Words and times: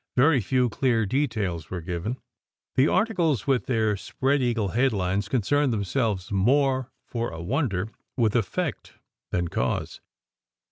Very 0.17 0.41
few 0.41 0.67
clear 0.67 1.05
details 1.05 1.69
were 1.69 1.79
given. 1.79 2.17
The 2.73 2.87
articles 2.87 3.45
with 3.45 3.67
their 3.67 3.95
spread 3.95 4.41
eagle 4.41 4.69
headlines 4.69 5.29
concerned 5.29 5.71
themselves 5.71 6.31
more 6.31 6.91
for 7.05 7.29
a 7.29 7.39
wonder 7.39 7.87
with 8.17 8.35
effect 8.35 8.93
than 9.29 9.47
cause. 9.49 10.01